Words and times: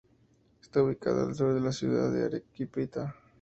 Está 0.63 0.81
ubicada 0.81 1.27
al 1.27 1.35
sur 1.35 1.53
de 1.53 1.59
la 1.61 1.71
ciudad 1.71 2.11
de 2.11 2.25
Arequipa. 2.25 3.15